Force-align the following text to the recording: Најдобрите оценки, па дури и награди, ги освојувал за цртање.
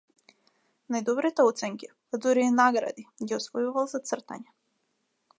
Најдобрите 0.93 1.43
оценки, 1.49 1.89
па 2.13 2.19
дури 2.25 2.45
и 2.51 2.53
награди, 2.55 3.05
ги 3.31 3.35
освојувал 3.37 3.91
за 3.93 4.01
цртање. 4.13 4.55